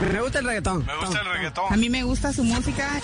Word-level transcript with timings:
Me 0.00 0.20
gusta 0.20 0.38
el 0.38 0.44
reggaetón. 0.44 0.86
Me 0.86 0.96
gusta 0.96 1.20
el 1.20 1.26
reggaetón. 1.26 1.72
A 1.72 1.76
mí 1.76 1.90
me 1.90 2.04
gusta 2.04 2.32
su 2.32 2.44
música. 2.44 3.00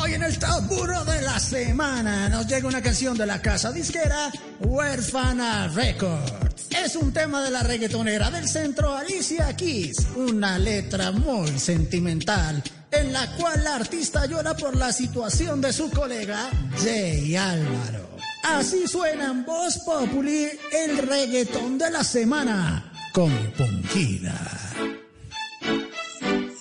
Hoy 0.00 0.14
en 0.14 0.22
el 0.22 0.38
top 0.38 0.70
de 1.06 1.22
la 1.22 1.40
semana 1.40 2.28
nos 2.28 2.46
llega 2.46 2.68
una 2.68 2.80
canción 2.80 3.16
de 3.16 3.26
la 3.26 3.42
casa 3.42 3.72
disquera 3.72 4.30
Huérfana 4.60 5.68
Records. 5.68 6.68
Es 6.70 6.94
un 6.96 7.12
tema 7.12 7.42
de 7.42 7.50
la 7.50 7.62
reggaetonera 7.62 8.30
del 8.30 8.48
centro 8.48 8.96
Alicia 8.96 9.54
Keys, 9.56 10.06
una 10.16 10.58
letra 10.58 11.10
muy 11.10 11.58
sentimental 11.58 12.62
en 12.92 13.12
la 13.12 13.26
cual 13.36 13.64
la 13.64 13.76
artista 13.76 14.26
llora 14.26 14.54
por 14.54 14.76
la 14.76 14.92
situación 14.92 15.60
de 15.60 15.72
su 15.72 15.90
colega 15.90 16.50
Jay 16.82 17.34
Álvaro. 17.36 18.10
Así 18.44 18.86
suena 18.86 19.26
en 19.26 19.44
Voz 19.44 19.78
Populi 19.78 20.48
el 20.72 20.98
reggaetón 20.98 21.78
de 21.78 21.90
la 21.90 22.04
semana 22.04 22.91
con 23.12 23.30
Ponquida. 23.58 24.34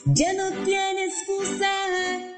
Ya 0.06 0.34
no 0.34 0.52
tiene 0.66 1.06
excusa 1.06 1.72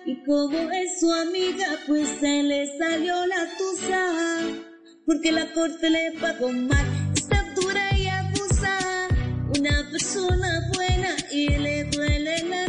y 0.06 0.24
como 0.24 0.58
es 0.72 1.00
su 1.00 1.12
amiga 1.12 1.66
pues 1.88 2.08
se 2.20 2.44
le 2.44 2.78
salió 2.78 3.26
la 3.26 3.48
tusa 3.58 4.40
porque 5.06 5.32
la 5.32 5.52
corte 5.54 5.90
le 5.90 6.12
pagó 6.20 6.52
mal 6.52 6.86
está 7.16 7.44
dura 7.56 7.98
y 7.98 8.08
abusa 8.08 9.08
una 9.58 9.90
persona 9.90 10.70
buena 10.76 11.16
y 11.32 11.48
le 11.48 11.86
duele 11.86 12.44
la 12.44 12.63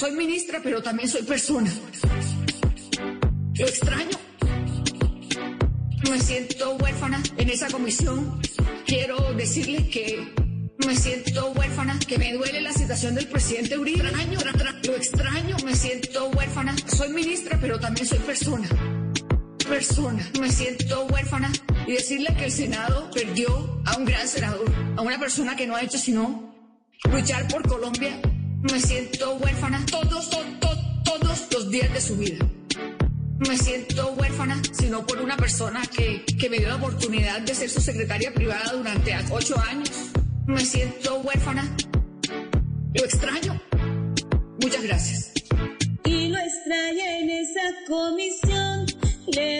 soy 0.00 0.12
ministra 0.12 0.60
pero 0.62 0.82
también 0.82 1.10
soy 1.10 1.22
persona 1.22 1.70
lo 3.60 3.66
extraño. 3.66 4.18
Me 6.10 6.18
siento 6.18 6.76
huérfana 6.76 7.22
en 7.36 7.50
esa 7.50 7.68
comisión. 7.68 8.40
Quiero 8.86 9.34
decirle 9.34 9.86
que 9.88 10.32
me 10.86 10.96
siento 10.96 11.52
huérfana, 11.52 11.98
que 11.98 12.16
me 12.16 12.32
duele 12.32 12.62
la 12.62 12.72
situación 12.72 13.14
del 13.14 13.28
presidente 13.28 13.76
Uribe. 13.76 14.02
Lo 14.84 14.96
extraño, 14.96 15.56
me 15.62 15.74
siento 15.74 16.30
huérfana. 16.30 16.74
Soy 16.86 17.10
ministra, 17.10 17.58
pero 17.60 17.78
también 17.78 18.06
soy 18.06 18.18
persona. 18.20 18.66
Persona. 19.68 20.26
Me 20.40 20.50
siento 20.50 21.04
huérfana 21.04 21.52
y 21.86 21.92
decirle 21.92 22.34
que 22.38 22.46
el 22.46 22.52
Senado 22.52 23.10
perdió 23.10 23.82
a 23.84 23.98
un 23.98 24.06
gran 24.06 24.26
senador, 24.26 24.72
a 24.96 25.02
una 25.02 25.20
persona 25.20 25.54
que 25.54 25.66
no 25.66 25.76
ha 25.76 25.82
hecho 25.82 25.98
sino 25.98 26.54
luchar 27.12 27.46
por 27.48 27.68
Colombia. 27.68 28.18
Me 28.62 28.80
siento 28.80 29.34
huérfana 29.36 29.84
todos, 29.90 30.30
todos, 30.30 30.78
todos 31.04 31.48
los 31.52 31.70
días 31.70 31.92
de 31.92 32.00
su 32.00 32.16
vida 32.16 32.46
me 33.48 33.56
siento 33.56 34.12
huérfana, 34.12 34.60
sino 34.70 35.06
por 35.06 35.20
una 35.20 35.36
persona 35.36 35.82
que, 35.86 36.24
que, 36.38 36.50
me 36.50 36.58
dio 36.58 36.68
la 36.68 36.76
oportunidad 36.76 37.40
de 37.40 37.54
ser 37.54 37.70
su 37.70 37.80
secretaria 37.80 38.32
privada 38.34 38.72
durante 38.72 39.14
ocho 39.30 39.58
años. 39.58 39.90
Me 40.46 40.64
siento 40.64 41.20
huérfana. 41.20 41.68
Lo 42.94 43.04
extraño. 43.04 43.60
Muchas 44.60 44.82
gracias. 44.82 45.32
Y 46.04 46.28
lo 46.28 46.38
extraña 46.38 47.18
en 47.18 47.30
esa 47.30 47.60
comisión. 47.88 48.86
Le 49.28 49.59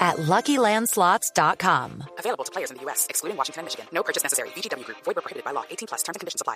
at 0.00 0.16
LuckyLandSlots.com. 0.16 2.04
Available 2.18 2.44
to 2.44 2.52
players 2.52 2.70
in 2.70 2.76
the 2.76 2.82
U.S., 2.82 3.06
excluding 3.10 3.36
Washington 3.36 3.60
and 3.60 3.66
Michigan. 3.66 3.86
No 3.92 4.02
purchase 4.02 4.22
necessary. 4.22 4.50
VGW 4.50 4.84
Group. 4.84 4.98
Void 5.04 5.16
were 5.16 5.22
prohibited 5.22 5.44
by 5.44 5.52
law. 5.52 5.64
18 5.68 5.88
plus. 5.88 6.02
Terms 6.02 6.16
and 6.16 6.20
conditions 6.20 6.42
apply. 6.42 6.54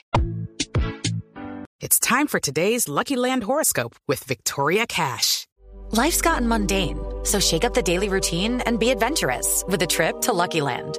It's 1.80 1.98
time 1.98 2.26
for 2.26 2.38
today's 2.38 2.88
Lucky 2.88 3.16
Land 3.16 3.42
horoscope 3.42 3.96
with 4.06 4.22
Victoria 4.24 4.86
Cash. 4.86 5.46
Life's 5.92 6.20
gotten 6.20 6.46
mundane, 6.46 6.98
so 7.24 7.40
shake 7.40 7.64
up 7.64 7.74
the 7.74 7.82
daily 7.82 8.08
routine 8.10 8.60
and 8.60 8.78
be 8.78 8.90
adventurous 8.90 9.64
with 9.66 9.82
a 9.82 9.86
trip 9.86 10.20
to 10.20 10.32
Lucky 10.32 10.60
Land. 10.60 10.98